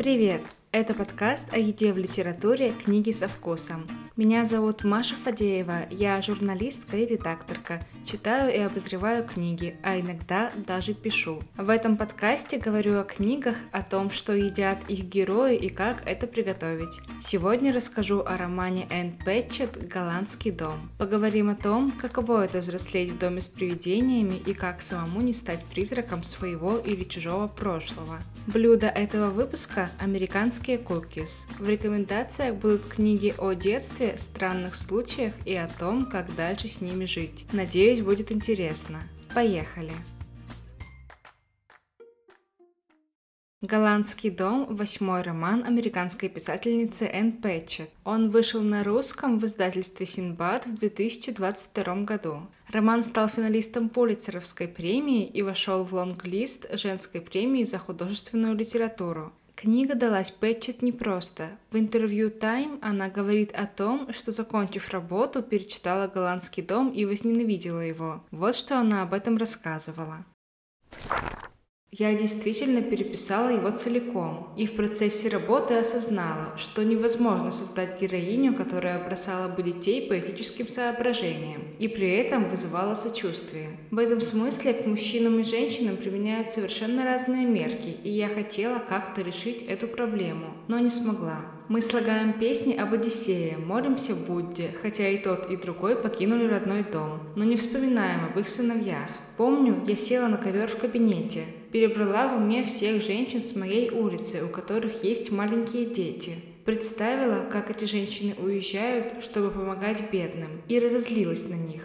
[0.00, 0.40] Привет!
[0.72, 3.86] Это подкаст о еде в литературе «Книги со вкусом».
[4.16, 10.94] Меня зовут Маша Фадеева, я журналистка и редакторка, читаю и обозреваю книги, а иногда даже
[10.94, 11.42] пишу.
[11.54, 16.26] В этом подкасте говорю о книгах, о том, что едят их герои и как это
[16.26, 16.98] приготовить.
[17.22, 20.90] Сегодня расскажу о романе Энн Пэтчет «Голландский дом».
[20.96, 25.62] Поговорим о том, каково это взрослеть в доме с привидениями и как самому не стать
[25.66, 28.18] призраком своего или чужого прошлого.
[28.46, 31.46] Блюдо этого выпуска– американские кукис.
[31.58, 37.04] В рекомендациях будут книги о детстве, странных случаях и о том, как дальше с ними
[37.04, 37.46] жить.
[37.52, 39.02] Надеюсь, будет интересно.
[39.34, 39.92] Поехали!
[43.62, 47.90] «Голландский дом»– восьмой роман американской писательницы Энн Пэтчет.
[48.04, 52.40] Он вышел на русском в издательстве «Синбад» в 2022 году.
[52.68, 59.30] Роман стал финалистом Пулитцеровской премии и вошел в лонг-лист женской премии за художественную литературу.
[59.56, 61.50] Книга далась Пэтчет непросто.
[61.70, 67.80] В интервью Time она говорит о том, что, закончив работу, перечитала «Голландский дом» и возненавидела
[67.80, 68.24] его.
[68.30, 70.24] Вот что она об этом рассказывала.
[71.92, 79.04] Я действительно переписала его целиком, и в процессе работы осознала, что невозможно создать героиню, которая
[79.04, 83.70] бросала бы детей по этическим соображениям, и при этом вызывала сочувствие.
[83.90, 89.22] В этом смысле к мужчинам и женщинам применяют совершенно разные мерки, и я хотела как-то
[89.22, 91.40] решить эту проблему, но не смогла.
[91.70, 97.20] Мы слагаем песни об Одиссее, молимся Будде, хотя и тот, и другой покинули родной дом,
[97.36, 99.08] но не вспоминаем об их сыновьях.
[99.36, 104.44] Помню, я села на ковер в кабинете, перебрала в уме всех женщин с моей улицы,
[104.44, 106.32] у которых есть маленькие дети.
[106.64, 111.82] Представила, как эти женщины уезжают, чтобы помогать бедным, и разозлилась на них.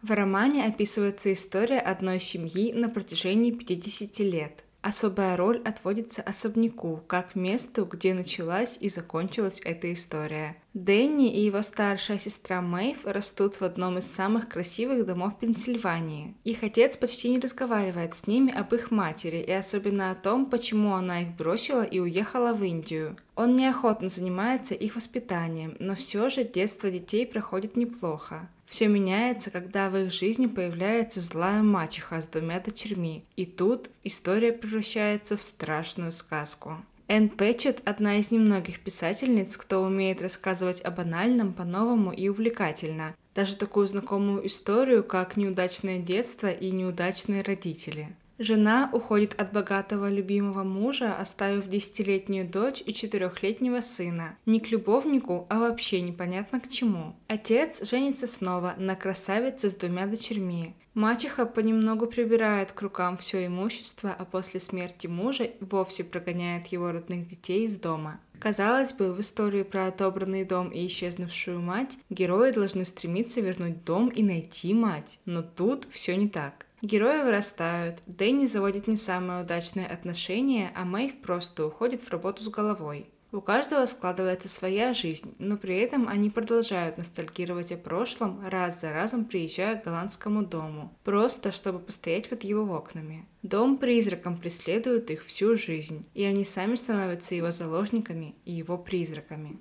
[0.00, 4.64] В романе описывается история одной семьи на протяжении 50 лет.
[4.80, 10.56] Особая роль отводится особняку, как месту, где началась и закончилась эта история.
[10.72, 16.36] Дэнни и его старшая сестра Мэйв растут в одном из самых красивых домов Пенсильвании.
[16.44, 20.94] Их отец почти не разговаривает с ними об их матери и особенно о том, почему
[20.94, 23.16] она их бросила и уехала в Индию.
[23.34, 28.48] Он неохотно занимается их воспитанием, но все же детство детей проходит неплохо.
[28.68, 34.52] Все меняется, когда в их жизни появляется злая мачеха с двумя дочерьми, и тут история
[34.52, 36.76] превращается в страшную сказку.
[37.08, 43.16] Энн Пэтчет– одна из немногих писательниц, кто умеет рассказывать о банальном по-новому и увлекательно.
[43.34, 48.14] Даже такую знакомую историю, как неудачное детство и неудачные родители.
[48.38, 54.36] Жена уходит от богатого любимого мужа, оставив десятилетнюю дочь и четырехлетнего сына.
[54.46, 57.16] Не к любовнику, а вообще непонятно к чему.
[57.26, 60.76] Отец женится снова на красавице с двумя дочерьми.
[60.94, 67.28] Мачеха понемногу прибирает к рукам все имущество, а после смерти мужа вовсе прогоняет его родных
[67.28, 68.20] детей из дома.
[68.38, 74.08] Казалось бы, в истории про отобранный дом и исчезнувшую мать герои должны стремиться вернуть дом
[74.08, 76.67] и найти мать, но тут все не так.
[76.80, 82.48] Герои вырастают, Дэнни заводит не самые удачные отношения, а Мэйв просто уходит в работу с
[82.48, 83.10] головой.
[83.30, 88.92] У каждого складывается своя жизнь, но при этом они продолжают ностальгировать о прошлом, раз за
[88.92, 93.26] разом приезжая к голландскому дому, просто чтобы постоять под его окнами.
[93.42, 99.58] Дом призраком преследует их всю жизнь, и они сами становятся его заложниками и его призраками.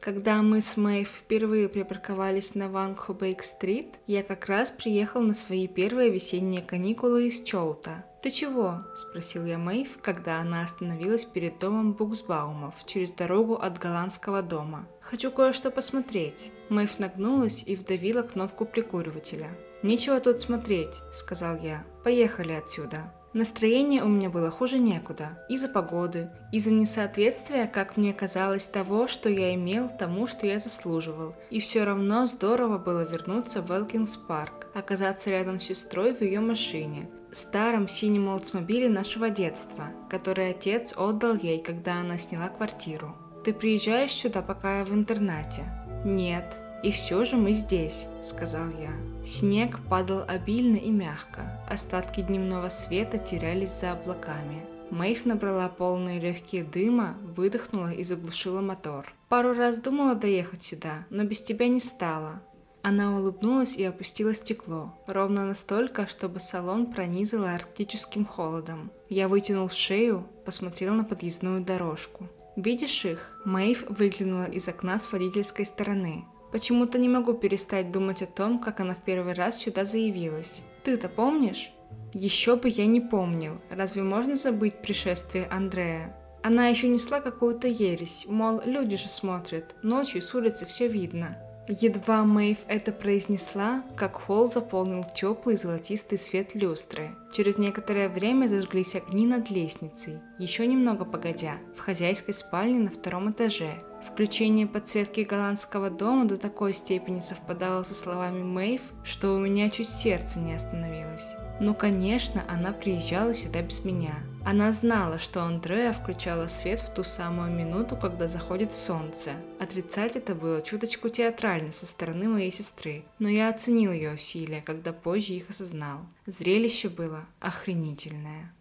[0.00, 6.08] Когда мы с Мэйв впервые припарковались на Вангхо-Бейк-стрит, я как раз приехал на свои первые
[6.08, 8.06] весенние каникулы из Чоута.
[8.22, 14.40] «Ты чего?»– спросил я Мэйв, когда она остановилась перед домом Буксбаумов через дорогу от голландского
[14.40, 14.88] дома.
[15.02, 16.50] «Хочу кое-что посмотреть».
[16.70, 19.50] Мэйв нагнулась и вдавила кнопку прикуривателя.
[19.82, 21.84] «Нечего тут смотреть»,– сказал я.
[22.04, 23.12] «Поехали отсюда».
[23.32, 25.38] Настроение у меня было хуже некуда.
[25.48, 31.36] Из-за погоды, из-за несоответствия, как мне казалось, того, что я имел, тому, что я заслуживал.
[31.48, 36.40] И все равно здорово было вернуться в Элкинс Парк, оказаться рядом с сестрой в ее
[36.40, 43.14] машине, старом синем олдсмобиле нашего детства, который отец отдал ей, когда она сняла квартиру.
[43.44, 45.62] «Ты приезжаешь сюда, пока я в интернате?»
[46.04, 48.90] «Нет», «И все же мы здесь»,— сказал я.
[49.26, 54.66] Снег падал обильно и мягко, остатки дневного света терялись за облаками.
[54.90, 59.14] Мэйв набрала полные легкие дыма, выдохнула и заглушила мотор.
[59.28, 62.42] Пару раз думала доехать сюда, но без тебя не стала.
[62.82, 68.90] Она улыбнулась и опустила стекло, ровно настолько, чтобы салон пронизало арктическим холодом.
[69.08, 72.26] Я вытянул шею, посмотрел на подъездную дорожку.
[72.56, 76.24] «Видишь их?» Мэйв выглянула из окна с водительской стороны.
[76.50, 80.62] Почему-то не могу перестать думать о том, как она в первый раз сюда заявилась.
[80.82, 81.72] Ты-то помнишь?
[82.12, 83.60] Еще бы я не помнил.
[83.70, 86.16] Разве можно забыть пришествие Андрея?
[86.42, 91.36] Она еще несла какую-то ересь, мол, люди же смотрят, ночью с улицы все видно.
[91.68, 97.10] Едва Мэйв это произнесла, как холл заполнил теплый золотистый свет люстры.
[97.32, 100.18] Через некоторое время зажглись огни над лестницей.
[100.38, 103.74] Еще немного погодя, в хозяйской спальне на втором этаже.
[104.04, 109.90] Включение подсветки голландского дома до такой степени совпадало со словами Мэйв, что у меня чуть
[109.90, 111.34] сердце не остановилось.
[111.60, 114.14] Ну, конечно, она приезжала сюда без меня.
[114.46, 119.32] Она знала, что Андрея включала свет в ту самую минуту, когда заходит солнце.
[119.60, 124.94] Отрицать это было чуточку театрально со стороны моей сестры, но я оценил ее усилия, когда
[124.94, 125.98] позже их осознал.
[126.24, 128.54] Зрелище было охренительное.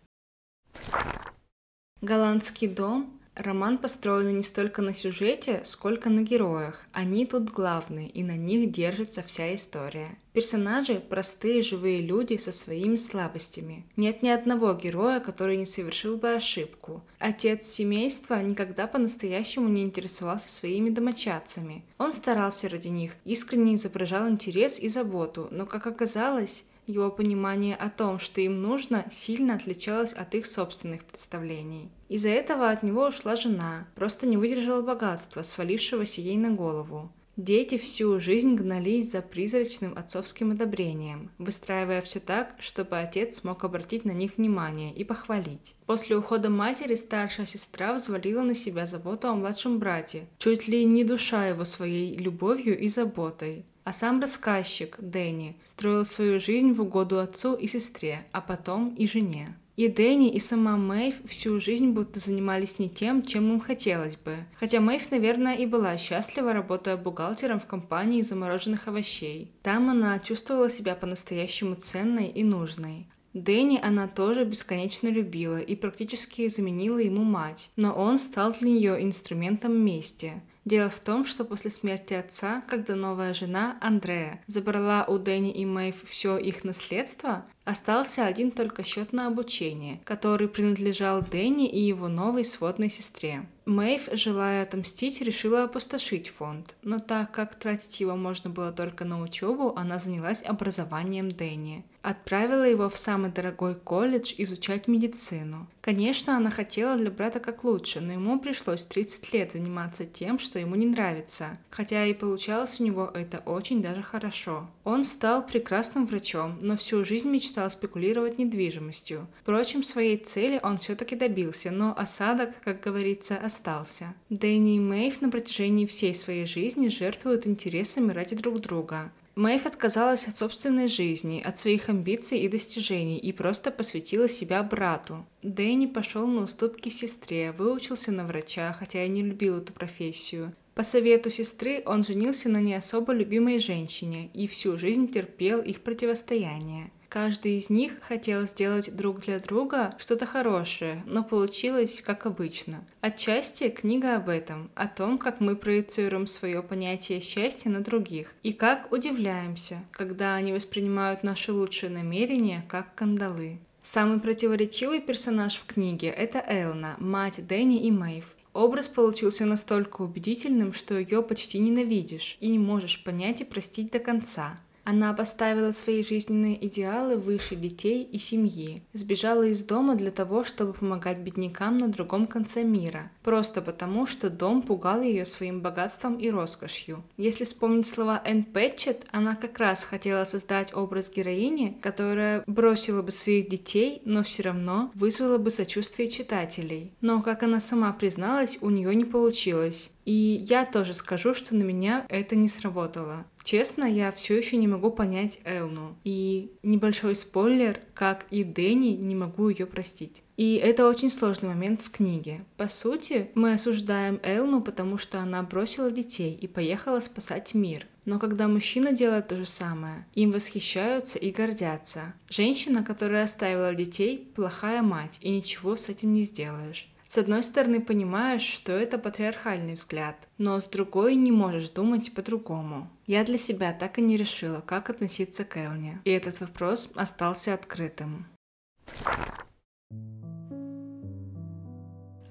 [2.01, 6.85] Голландский дом Роман построен не столько на сюжете, сколько на героях.
[6.91, 10.17] Они тут главные, и на них держится вся история.
[10.33, 13.85] Персонажи– простые живые люди со своими слабостями.
[13.95, 17.01] Нет ни одного героя, который не совершил бы ошибку.
[17.17, 21.85] Отец семейства никогда по-настоящему не интересовался своими домочадцами.
[21.97, 27.89] Он старался ради них, искренне изображал интерес и заботу, но, как оказалось, его понимание о
[27.89, 31.91] том, что им нужно, сильно отличалось от их собственных представлений.
[32.09, 37.11] Из-за этого от него ушла жена, просто не выдержала богатства, свалившегося ей на голову.
[37.39, 44.03] Дети всю жизнь гнались за призрачным отцовским одобрением, выстраивая все так, чтобы отец смог обратить
[44.03, 45.73] на них внимание и похвалить.
[45.85, 51.05] После ухода матери старшая сестра взвалила на себя заботу о младшем брате, чуть ли не
[51.05, 53.63] душа его своей любовью и заботой.
[53.85, 59.07] А сам рассказчик, Дэнни, строил свою жизнь в угоду отцу и сестре, а потом и
[59.07, 59.55] жене.
[59.79, 64.35] И Дэнни, и сама Мэйв всю жизнь будто занимались не тем, чем им хотелось бы.
[64.59, 69.53] Хотя Мэйв, наверное, и была счастлива, работая бухгалтером в компании замороженных овощей.
[69.63, 73.07] Там она чувствовала себя по-настоящему ценной и нужной.
[73.33, 79.01] Дэнни она тоже бесконечно любила и практически заменила ему мать, но он стал для нее
[79.01, 80.41] инструментом мести.
[80.65, 85.65] Дело в том, что после смерти отца, когда новая жена, Андрея, забрала у Дэнни и
[85.65, 92.07] Мэйв все их наследство, остался один только счет на обучение, который принадлежал Дэнни и его
[92.07, 93.45] новой сводной сестре.
[93.65, 99.21] Мэйв, желая отомстить, решила опустошить фонд, но так как тратить его можно было только на
[99.21, 101.85] учебу, она занялась образованием Дэнни.
[102.01, 105.67] Отправила его в самый дорогой колледж изучать медицину.
[105.81, 110.57] Конечно, она хотела для брата как лучше, но ему пришлось 30 лет заниматься тем, что
[110.57, 114.67] ему не нравится, хотя и получалось у него это очень даже хорошо.
[114.89, 119.27] Он стал прекрасным врачом, но всю жизнь мечтал спекулировать недвижимостью.
[119.39, 124.15] Впрочем, своей цели он все-таки добился, но осадок, как говорится, остался.
[124.31, 129.11] Дэнни и Мэйв на протяжении всей своей жизни жертвуют интересами ради друг друга.
[129.35, 135.23] Мэйв отказалась от собственной жизни, от своих амбиций и достижений и просто посвятила себя брату.
[135.43, 140.51] Дэнни пошел на уступки сестре, выучился на врача, хотя и не любил эту профессию.
[140.75, 145.81] По совету сестры он женился на не особо любимой женщине и всю жизнь терпел их
[145.81, 146.91] противостояние.
[147.09, 152.85] Каждый из них хотел сделать друг для друга что-то хорошее, но получилось как обычно.
[153.01, 158.53] Отчасти книга об этом, о том, как мы проецируем свое понятие счастья на других, и
[158.53, 163.57] как удивляемся, когда они воспринимают наши лучшие намерения как кандалы.
[163.81, 168.35] Самый противоречивый персонаж в книге– это Элна, мать Дэнни и Мэйв.
[168.59, 173.99] Образ получился настолько убедительным, что ее почти ненавидишь и не можешь понять и простить до
[173.99, 174.59] конца.
[174.89, 178.81] Она поставила свои жизненные идеалы выше детей и семьи.
[178.93, 183.11] Сбежала из дома для того, чтобы помогать беднякам на другом конце мира.
[183.21, 187.03] Просто потому, что дом пугал ее своим богатством и роскошью.
[187.17, 193.11] Если вспомнить слова Энн Пэтчет, она как раз хотела создать образ героини, которая бросила бы
[193.11, 196.93] своих детей, но все равно вызвала бы сочувствие читателей.
[197.03, 199.91] Но, как она сама призналась, у нее не получилось.
[200.05, 203.25] И я тоже скажу, что на меня это не сработало.
[203.43, 205.97] Честно, я все еще не могу понять Элну.
[206.03, 210.21] И небольшой спойлер, как и Дэнни, не могу ее простить.
[210.37, 212.45] И это очень сложный момент в книге.
[212.57, 217.87] По сути, мы осуждаем Элну, потому что она бросила детей и поехала спасать мир.
[218.05, 222.13] Но когда мужчина делает то же самое, им восхищаются и гордятся.
[222.29, 226.87] Женщина, которая оставила детей, плохая мать, и ничего с этим не сделаешь.
[227.09, 232.87] С одной стороны, понимаешь, что это патриархальный взгляд, но с другой не можешь думать по-другому.
[233.07, 237.55] Я для себя так и не решила, как относиться к Элне, и этот вопрос остался
[237.55, 238.27] открытым.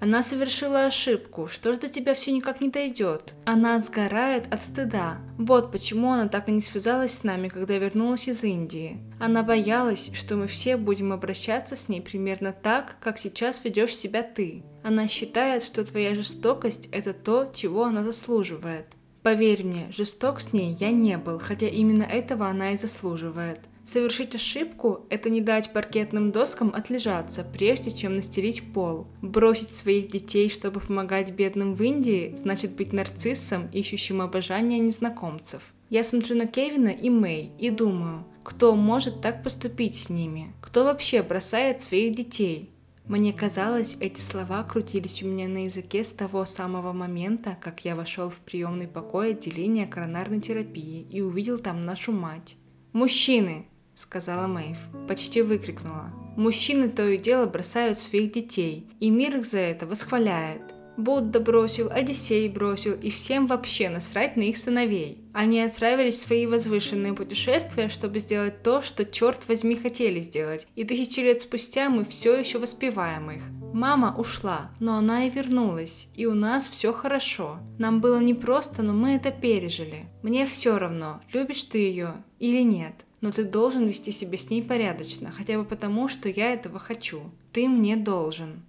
[0.01, 3.33] Она совершила ошибку, что ж до тебя все никак не дойдет?
[3.45, 5.17] Она сгорает от стыда.
[5.37, 8.97] Вот почему она так и не связалась с нами, когда вернулась из Индии.
[9.19, 14.23] Она боялась, что мы все будем обращаться с ней примерно так, как сейчас ведешь себя
[14.23, 14.63] ты.
[14.83, 18.85] Она считает, что твоя жестокость– это то, чего она заслуживает.
[19.21, 23.59] Поверь мне, жесток с ней я не был, хотя именно этого она и заслуживает.
[23.89, 29.07] Совершить ошибку– это не дать паркетным доскам отлежаться, прежде чем настелить пол.
[29.23, 35.73] Бросить своих детей, чтобы помогать бедным в Индии, значит быть нарциссом, ищущим обожания незнакомцев.
[35.89, 40.53] Я смотрю на Кевина и Мэй и думаю, кто может так поступить с ними?
[40.61, 42.69] Кто вообще бросает своих детей?
[43.05, 47.95] Мне казалось, эти слова крутились у меня на языке с того самого момента, как я
[47.95, 52.55] вошел в приемный покой отделения коронарной терапии и увидел там нашу мать.
[52.93, 53.65] «Мужчины!»
[53.99, 54.77] Сказала Мэйв.
[55.07, 56.11] Почти выкрикнула.
[56.37, 60.61] Мужчины то и дело бросают своих детей, и мир их за это восхваляет.
[60.95, 65.23] Будда бросил, Одиссей бросил, и всем вообще насрать на их сыновей.
[65.33, 70.83] Они отправились в свои возвышенные путешествия, чтобы сделать то, что, черт возьми, хотели сделать, и
[70.83, 73.43] тысячи лет спустя мы все еще воспеваем их.
[73.73, 77.59] Мама ушла, но она и вернулась, и у нас все хорошо.
[77.77, 80.07] Нам было непросто, но мы это пережили.
[80.21, 84.63] Мне все равно, любишь ты ее или нет но ты должен вести себя с ней
[84.63, 87.31] порядочно, хотя бы потому, что я этого хочу.
[87.51, 88.63] Ты мне должен.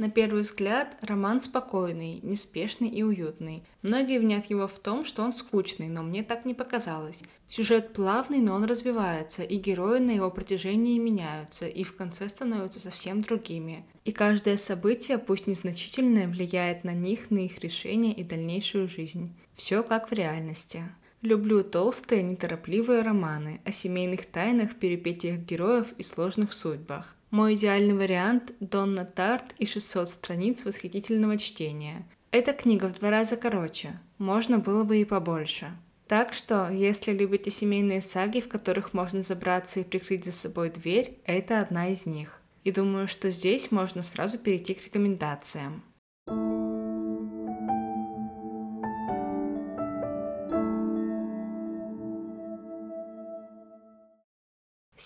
[0.00, 3.64] На первый взгляд, роман спокойный, неспешный и уютный.
[3.82, 7.20] Многие внят его в том, что он скучный, но мне так не показалось.
[7.50, 12.80] Сюжет плавный, но он развивается, и герои на его протяжении меняются, и в конце становятся
[12.80, 13.84] совсем другими.
[14.06, 19.36] И каждое событие, пусть незначительное, влияет на них, на их решения и дальнейшую жизнь.
[19.54, 20.82] Все как в реальности.
[21.20, 27.14] Люблю толстые, неторопливые романы о семейных тайнах, перипетиях героев и сложных судьбах.
[27.30, 32.04] Мой идеальный вариант– Донна Тарт и 600 страниц восхитительного чтения.
[32.32, 35.70] Эта книга в два раза короче, можно было бы и побольше.
[36.08, 41.20] Так что, если любите семейные саги, в которых можно забраться и прикрыть за собой дверь,
[41.24, 42.40] это одна из них.
[42.64, 45.84] И думаю, что здесь можно сразу перейти к рекомендациям.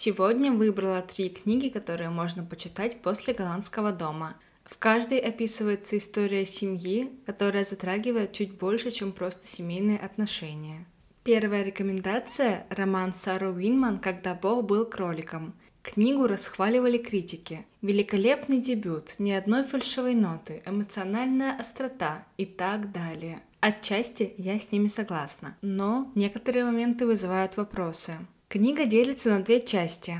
[0.05, 4.37] Сегодня выбрала три книги, которые можно почитать после голландского дома.
[4.67, 10.85] В каждой описывается история семьи, которая затрагивает чуть больше, чем просто семейные отношения.
[11.23, 15.55] Первая рекомендация– роман Сару Уинман «Когда Бог был кроликом».
[15.83, 17.65] Книгу расхваливали критики.
[17.81, 23.41] Великолепный дебют, ни одной фальшивой ноты, эмоциональная острота и так далее.
[23.61, 28.19] Отчасти я с ними согласна, но некоторые моменты вызывают вопросы.
[28.55, 30.15] Книга делится на две части.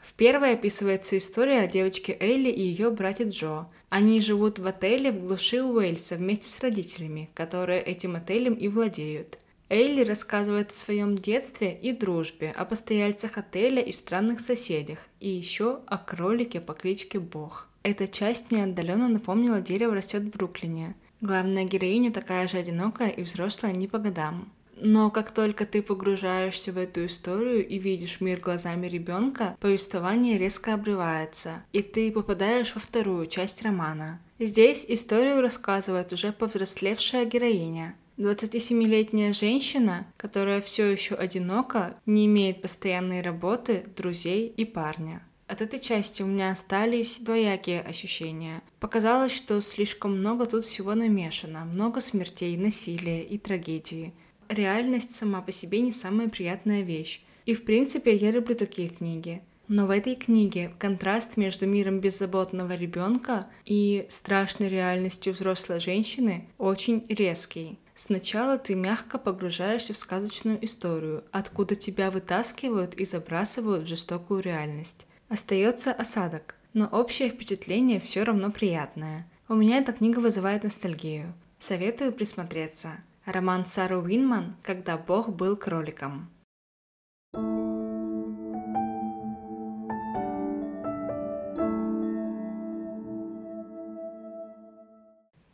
[0.00, 3.66] В первой описывается история о девочке Элли и ее брате Джо.
[3.90, 9.38] Они живут в отеле в глуши Уэльса вместе с родителями, которые этим отелем и владеют.
[9.68, 15.80] Элли рассказывает о своем детстве и дружбе, о постояльцах отеля и странных соседях, и еще
[15.86, 17.68] о кролике по кличке Бог.
[17.82, 20.94] Эта часть мне напомнила «Дерево растет в Бруклине».
[21.20, 24.53] Главная героиня такая же одинокая и взрослая не по годам.
[24.76, 30.74] Но как только ты погружаешься в эту историю и видишь мир глазами ребенка, повествование резко
[30.74, 34.20] обрывается, и ты попадаешь во вторую часть романа.
[34.38, 37.96] Здесь историю рассказывает уже повзрослевшая героиня.
[38.16, 45.22] 27-летняя женщина, которая все еще одинока, не имеет постоянной работы, друзей и парня.
[45.46, 48.62] От этой части у меня остались двоякие ощущения.
[48.80, 54.14] Показалось, что слишком много тут всего намешано, много смертей, насилия и трагедии
[54.48, 57.22] реальность сама по себе не самая приятная вещь.
[57.46, 59.42] И в принципе я люблю такие книги.
[59.68, 67.06] Но в этой книге контраст между миром беззаботного ребенка и страшной реальностью взрослой женщины очень
[67.08, 67.78] резкий.
[67.94, 75.06] Сначала ты мягко погружаешься в сказочную историю, откуда тебя вытаскивают и забрасывают в жестокую реальность.
[75.28, 79.30] Остается осадок, но общее впечатление все равно приятное.
[79.48, 81.34] У меня эта книга вызывает ностальгию.
[81.58, 82.98] Советую присмотреться.
[83.26, 86.28] Роман Сары Уинман «Когда Бог был кроликом».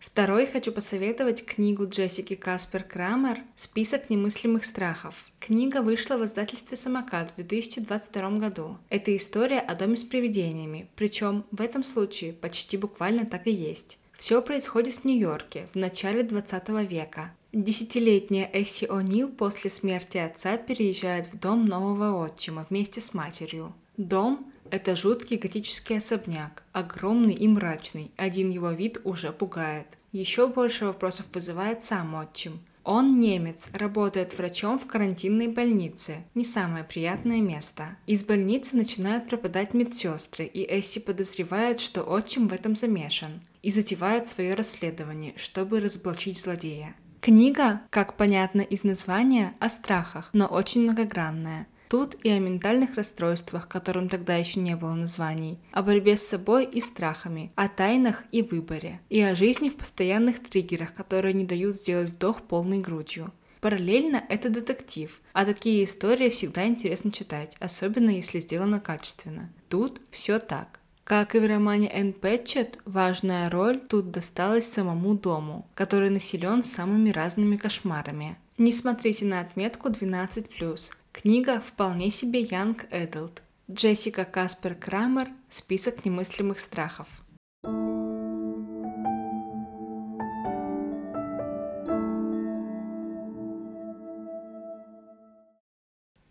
[0.00, 5.30] Второй хочу посоветовать книгу Джессики Каспер Крамер «Список немыслимых страхов».
[5.38, 8.78] Книга вышла в издательстве «Самокат» в 2022 году.
[8.88, 14.00] Это история о доме с привидениями, причем в этом случае почти буквально так и есть.
[14.18, 17.30] Все происходит в Нью-Йорке в начале 20 века.
[17.52, 23.74] Десятилетняя Эсси О'Нил после смерти отца переезжает в дом нового отчима вместе с матерью.
[23.96, 29.88] Дом– это жуткий готический особняк, огромный и мрачный, один его вид уже пугает.
[30.12, 32.60] Еще больше вопросов вызывает сам отчим.
[32.84, 36.24] Он немец, работает врачом в карантинной больнице.
[36.36, 37.96] Не самое приятное место.
[38.06, 43.40] Из больницы начинают пропадать медсестры, и Эсси подозревает, что отчим в этом замешан.
[43.62, 46.94] И затевает свое расследование, чтобы разоблачить злодея.
[47.20, 51.66] Книга, как понятно из названия, о страхах, но очень многогранная.
[51.90, 56.64] Тут и о ментальных расстройствах, которым тогда еще не было названий, о борьбе с собой
[56.64, 61.76] и страхами, о тайнах и выборе, и о жизни в постоянных триггерах, которые не дают
[61.76, 63.34] сделать вдох полной грудью.
[63.60, 69.52] Параллельно это детектив, а такие истории всегда интересно читать, особенно если сделано качественно.
[69.68, 70.79] Тут все так.
[71.10, 77.10] Как и в романе Энн Пэтчет, важная роль тут досталась самому дому, который населен самыми
[77.10, 78.38] разными кошмарами.
[78.58, 83.40] Не смотрите на отметку 12+, Книга вполне себе Young Adult.
[83.68, 87.08] Джессика Каспер Крамер «Список немыслимых страхов».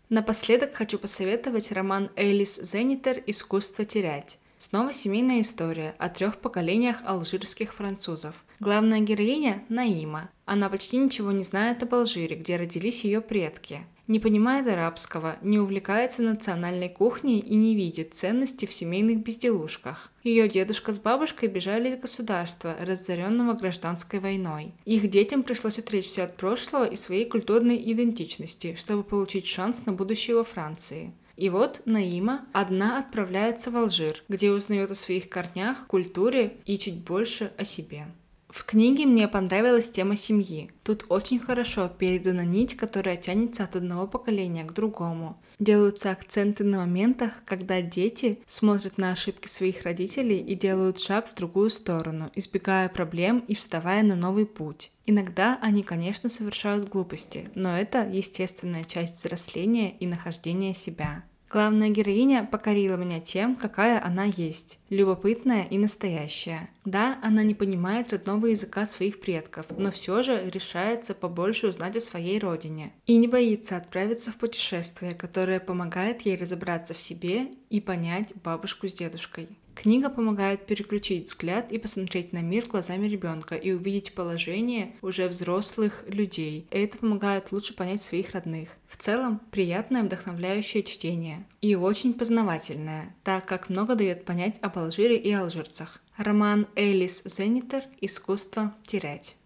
[0.08, 4.38] Напоследок хочу посоветовать роман Элис Зенитер «Искусство терять».
[4.60, 8.34] Снова семейная история о трех поколениях алжирских французов.
[8.60, 10.28] Главная героиня– Наима.
[10.44, 13.86] Она почти ничего не знает об Алжире, где родились ее предки.
[14.06, 20.12] Не понимает арабского, не увлекается национальной кухней и не видит ценности в семейных безделушках.
[20.24, 24.74] Ее дедушка с бабушкой бежали из государства, разоренного гражданской войной.
[24.84, 30.36] Их детям пришлось отречься от прошлого и своей культурной идентичности, чтобы получить шанс на будущее
[30.36, 31.14] во Франции.
[31.40, 36.98] И вот Наима одна отправляется в Алжир, где узнает о своих корнях, культуре и чуть
[36.98, 38.08] больше о себе.
[38.50, 40.70] В книге мне понравилась тема семьи.
[40.82, 45.40] Тут очень хорошо передана нить, которая тянется от одного поколения к другому.
[45.58, 51.34] Делаются акценты на моментах, когда дети смотрят на ошибки своих родителей и делают шаг в
[51.34, 54.90] другую сторону, избегая проблем и вставая на новый путь.
[55.06, 61.24] Иногда они, конечно, совершают глупости, но это естественная часть взросления и нахождения себя.
[61.50, 64.78] Главная героиня покорила меня тем, какая она есть.
[64.88, 66.70] Любопытная и настоящая.
[66.84, 72.00] Да, она не понимает родного языка своих предков, но все же решается побольше узнать о
[72.00, 72.92] своей родине.
[73.06, 78.86] И не боится отправиться в путешествие, которое помогает ей разобраться в себе и понять бабушку
[78.86, 79.48] с дедушкой.
[79.80, 86.04] Книга помогает переключить взгляд и посмотреть на мир глазами ребенка и увидеть положение уже взрослых
[86.06, 86.66] людей.
[86.70, 88.68] И это помогает лучше понять своих родных.
[88.86, 91.46] В целом, приятное вдохновляющее чтение.
[91.62, 96.02] И очень познавательное, так как много дает понять об Алжире и алжирцах.
[96.18, 99.36] Роман Элис Зенитер «Искусство терять».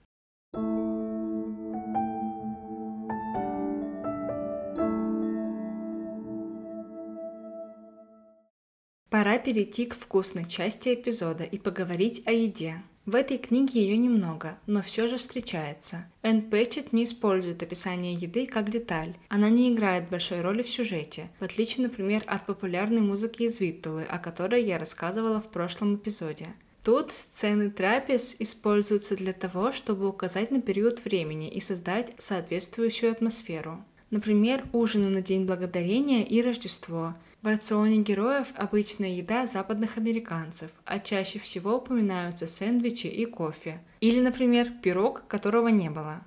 [9.14, 12.82] Пора перейти к вкусной части эпизода и поговорить о еде.
[13.06, 16.06] В этой книге ее немного, но все же встречается.
[16.22, 19.14] Энн Пэтчет не использует описание еды как деталь.
[19.28, 24.02] Она не играет большой роли в сюжете, в отличие, например, от популярной музыки из Виттулы,
[24.02, 26.48] о которой я рассказывала в прошлом эпизоде.
[26.82, 33.84] Тут сцены трапез используются для того, чтобы указать на период времени и создать соответствующую атмосферу.
[34.10, 40.98] Например, ужины на День Благодарения и Рождество– в рационе героев обычная еда западных американцев, а
[40.98, 43.82] чаще всего упоминаются сэндвичи и кофе.
[44.00, 46.22] Или, например, пирог, которого не было.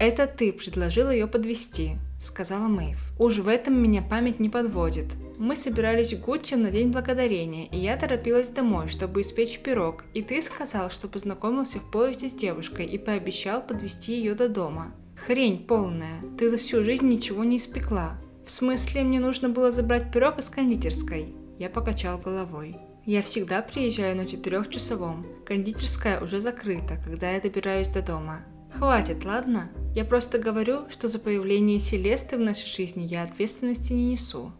[0.00, 2.98] «Это ты предложил ее подвести, сказала Мэйв.
[3.18, 5.08] «Уж в этом меня память не подводит.
[5.36, 10.40] Мы собирались Гуччем на День Благодарения, и я торопилась домой, чтобы испечь пирог, и ты
[10.40, 14.94] сказал, что познакомился в поезде с девушкой и пообещал подвести ее до дома.
[15.26, 16.20] Хрень полная.
[16.38, 18.18] Ты за всю жизнь ничего не испекла.
[18.44, 21.34] В смысле, мне нужно было забрать пирог из кондитерской?
[21.58, 22.76] Я покачал головой.
[23.06, 25.26] Я всегда приезжаю на четырехчасовом.
[25.46, 28.44] Кондитерская уже закрыта, когда я добираюсь до дома.
[28.74, 29.70] Хватит, ладно?
[29.94, 34.52] Я просто говорю, что за появление Селесты в нашей жизни я ответственности не несу.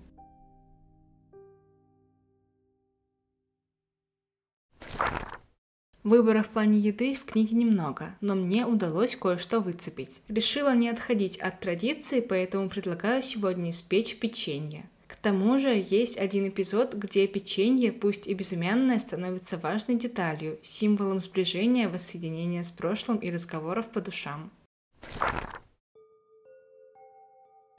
[6.05, 10.21] Выбора в плане еды в книге немного, но мне удалось кое-что выцепить.
[10.29, 14.85] Решила не отходить от традиции, поэтому предлагаю сегодня испечь печенье.
[15.07, 21.23] К тому же есть один эпизод, где печенье, пусть и безымянное, становится важной деталью, символом
[21.23, 24.51] сближения, воссоединения с прошлым и разговоров по душам.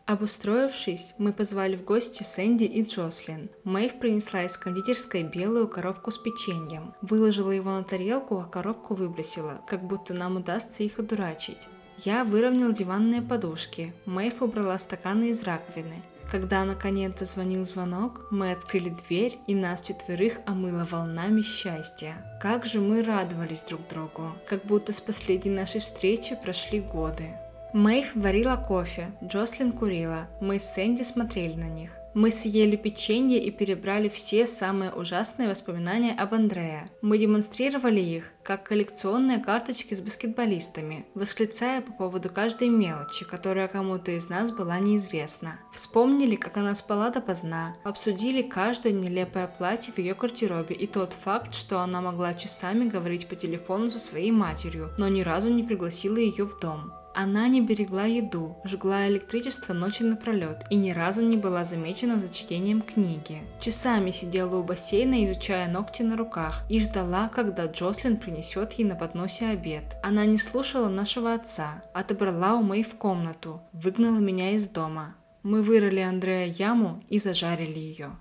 [0.06, 3.50] Обустроившись, мы позвали в гости Сэнди и Джослин.
[3.64, 9.62] Мэйв принесла из кондитерской белую коробку с печеньем, выложила его на тарелку, а коробку выбросила,
[9.66, 11.68] как будто нам удастся их одурачить.
[11.98, 16.04] Я выровнял диванные подушки, Мэйв убрала стаканы из раковины.
[16.30, 22.38] Когда наконец зазвонил звонок, мы открыли дверь и нас четверых омыло волнами счастья.
[22.42, 27.38] Как же мы радовались друг другу, как будто с последней нашей встречи прошли годы.
[27.76, 31.92] Мэйв варила кофе, Джослин курила, мы с Сэнди смотрели на них.
[32.14, 36.90] Мы съели печенье и перебрали все самые ужасные воспоминания об Андреа.
[37.02, 44.12] Мы демонстрировали их, как коллекционные карточки с баскетболистами, восклицая по поводу каждой мелочи, которая кому-то
[44.12, 45.60] из нас была неизвестна.
[45.74, 51.54] Вспомнили, как она спала допоздна, обсудили каждое нелепое платье в ее гардеробе и тот факт,
[51.54, 56.16] что она могла часами говорить по телефону со своей матерью, но ни разу не пригласила
[56.16, 56.94] ее в дом.
[57.18, 62.28] Она не берегла еду, жгла электричество ночи напролет и ни разу не была замечена за
[62.28, 63.42] чтением книги.
[63.62, 68.96] Часами сидела у бассейна, изучая ногти на руках, и ждала, когда Джослин принесет ей на
[68.96, 69.96] подносе обед.
[70.04, 75.16] Она не слушала нашего отца, отобрала у Мэйв комнату, выгнала меня из дома.
[75.42, 78.18] Мы вырыли Андрее яму и зажарили ее.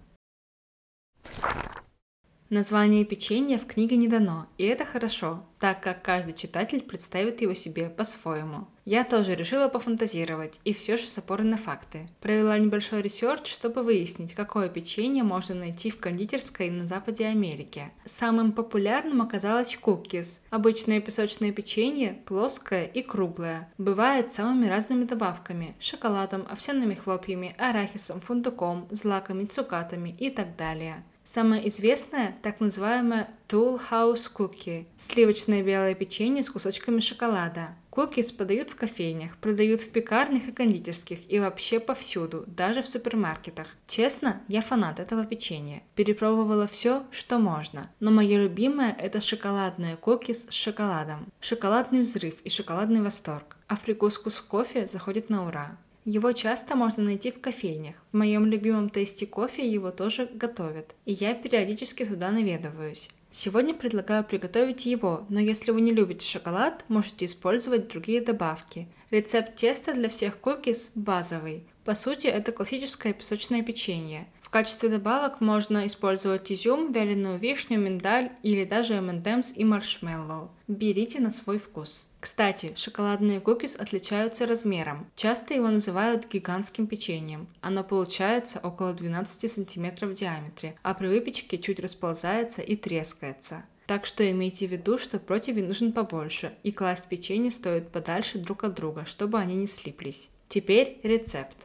[2.55, 7.53] Название печенья в книге не дано, и это хорошо, так как каждый читатель представит его
[7.53, 8.69] себе по-своему.
[8.85, 12.09] Я тоже решила пофантазировать, и все же с опорой на факты.
[12.21, 17.91] Провела небольшой research, чтобы выяснить, какое печенье можно найти в кондитерской на западе Америки.
[18.05, 20.45] Самым популярным оказалось cookies.
[20.51, 23.69] Обычное песочное печенье, плоское и круглое.
[23.79, 31.03] Бывает с самыми разными добавками– шоколадом, овсяными хлопьями, арахисом, фундуком, злаками, цукатами и так далее.
[31.25, 37.77] Самое известное– так называемое Tool House Cookie– сливочное белое печенье с кусочками шоколада.
[37.89, 43.69] Кукис подают в кофейнях, продают в пекарнях и кондитерских и вообще повсюду, даже в супермаркетах.
[43.87, 45.83] Честно, я фанат этого печенья.
[45.95, 47.91] Перепробовала все, что можно.
[48.01, 51.33] Но мое любимое– это шоколадное кукис с шоколадом.
[51.41, 53.57] Шоколадный взрыв и шоколадный восторг.
[53.69, 55.79] А в прикуску с кофе заходит на ура.
[56.05, 57.97] Его часто можно найти в кофейнях.
[58.13, 63.09] В моем любимом Tasty Coffee его тоже готовят, и я периодически туда наведываюсь.
[63.31, 68.87] Сегодня предлагаю приготовить его, но если вы не любите шоколад, можете использовать другие добавки.
[69.11, 71.65] Рецепт теста для всех cookies базовый.
[71.85, 78.65] По сути, это классическое песочное печенье качестве добавок можно использовать изюм, вяленую вишню, миндаль или
[78.65, 80.53] даже M&M's и маршмеллоу.
[80.69, 82.07] Берите на свой вкус.
[82.21, 85.09] Кстати, шоколадные cookies отличаются размером.
[85.17, 87.49] Часто его называют гигантским печеньем.
[87.63, 93.65] Оно получается около 12 см в диаметре, а при выпечке чуть расползается и трескается.
[93.89, 98.63] Так что имейте в виду, что противень нужен побольше, и класть печенье стоит подальше друг
[98.63, 100.31] от друга, чтобы они не слиплись.
[100.49, 101.57] Теперь рецепт.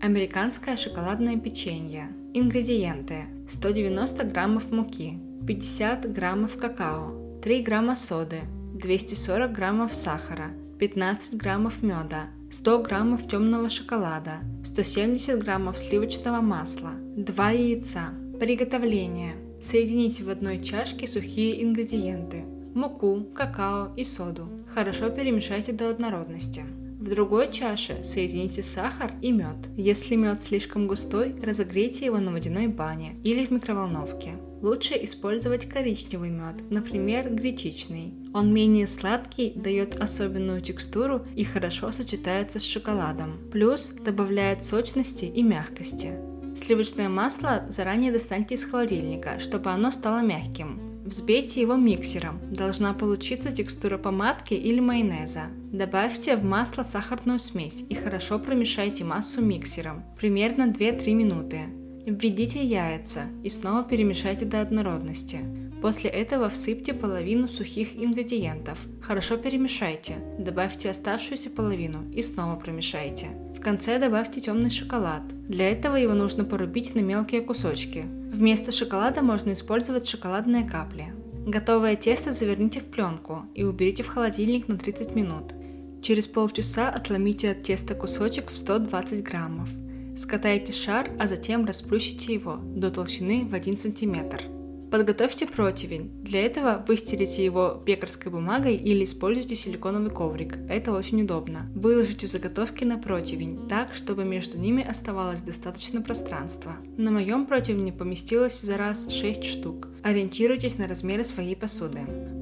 [0.00, 2.10] Американское шоколадное печенье.
[2.32, 3.24] Ингредиенты.
[3.50, 8.42] 190 граммов муки, 50 граммов какао, 3 грамма соды,
[8.74, 14.34] 240 граммов сахара, 15 граммов меда, 100 граммов темного шоколада,
[14.64, 18.10] 170 граммов сливочного масла, 2 яйца.
[18.38, 19.34] Приготовление.
[19.60, 24.48] Соедините в одной чашке сухие ингредиенты– муку, какао и соду.
[24.72, 26.62] Хорошо перемешайте до однородности.
[26.98, 29.56] В другой чаше соедините сахар и мед.
[29.76, 34.32] Если мед слишком густой, разогрейте его на водяной бане или в микроволновке.
[34.62, 38.14] Лучше использовать коричневый мед, например, гречичный.
[38.34, 43.38] Он менее сладкий, дает особенную текстуру и хорошо сочетается с шоколадом.
[43.52, 46.14] Плюс добавляет сочности и мягкости.
[46.56, 50.87] Сливочное масло заранее достаньте из холодильника, чтобы оно стало мягким.
[51.08, 52.38] Взбейте его миксером.
[52.52, 55.44] Должна получиться текстура помадки или майонеза.
[55.72, 61.60] Добавьте в масло сахарную смесь и хорошо промешайте массу миксером, примерно 2-3 минуты.
[62.04, 65.38] Введите яйца и снова перемешайте до однородности.
[65.80, 68.78] После этого всыпьте половину сухих ингредиентов.
[69.00, 70.16] Хорошо перемешайте.
[70.38, 73.28] Добавьте оставшуюся половину и снова промешайте.
[73.56, 75.22] В конце добавьте темный шоколад.
[75.48, 78.04] Для этого его нужно порубить на мелкие кусочки.
[78.30, 81.14] Вместо шоколада можно использовать шоколадные капли.
[81.46, 85.54] Готовое тесто заверните в пленку и уберите в холодильник на 30 минут.
[86.02, 89.70] Через полчаса отломите от теста кусочек в 120 граммов.
[90.18, 94.42] Скатайте шар, а затем расплющите его до толщины в 1 сантиметр.
[94.90, 96.10] Подготовьте противень.
[96.22, 100.56] Для этого выстелите его пекарской бумагой или используйте силиконовый коврик.
[100.68, 101.70] Это очень удобно.
[101.74, 106.76] Выложите заготовки на противень так, чтобы между ними оставалось достаточно пространства.
[106.96, 109.88] На моем противне поместилось за раз 6 штук.
[110.02, 112.00] Ориентируйтесь на размеры своей посуды.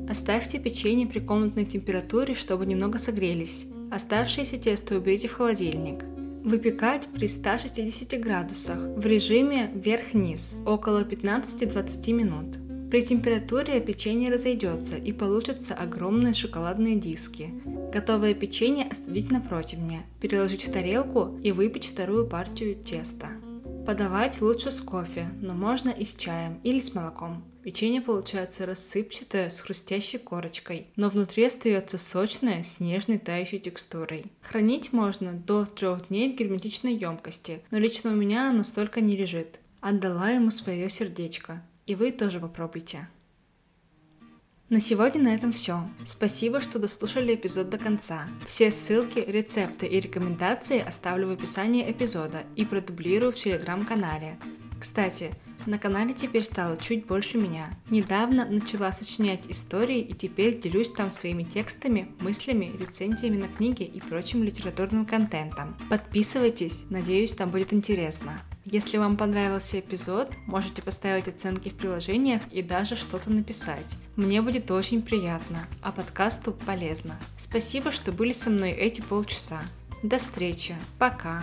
[0.09, 3.67] Оставьте печенье при комнатной температуре, чтобы немного согрелись.
[3.91, 6.05] Оставшееся тесто уберите в холодильник.
[6.47, 12.89] Выпекать при 160 градусах в режиме вверх-вниз около 15-20 минут.
[12.89, 17.53] При температуре печенье разойдется и получатся огромные шоколадные диски.
[17.93, 23.27] Готовое печенье остудить на противне, переложить в тарелку и выпечь вторую партию теста.
[23.85, 27.43] Подавать лучше с кофе, но можно и с чаем или с молоком.
[27.67, 34.27] Печенье получается рассыпчатое с хрустящей корочкой, но внутри остается сочное с нежной тающей текстурой.
[34.41, 39.17] Хранить можно до трех дней в герметичной емкости, но лично у меня оно столько не
[39.17, 39.59] лежит.
[39.81, 41.61] Отдала ему свое сердечко.
[41.87, 43.09] И вы тоже попробуйте.
[44.69, 45.81] На сегодня на этом все.
[46.05, 48.29] Спасибо, что дослушали эпизод до конца.
[48.47, 54.39] Все ссылки, рецепты и рекомендации оставлю в описании эпизода и продублирую в телеграм-канале.
[54.87, 55.35] Кстати,
[55.67, 57.77] на канале теперь стало чуть больше меня.
[57.91, 64.01] Недавно начала сочинять истории и теперь делюсь там своими текстами, мыслями, рецензиями на книги и
[64.01, 65.77] прочим литературным контентом.
[65.91, 68.41] Подписывайтесь, надеюсь, там будет интересно.
[68.65, 73.97] Если вам понравился эпизод, можете поставить оценки в приложениях и даже что-то написать.
[74.15, 77.19] Мне будет очень приятно, а подкасту полезно.
[77.37, 79.61] Спасибо, что были со мной эти полчаса.
[80.05, 80.77] До встречи.
[81.01, 81.43] Пока.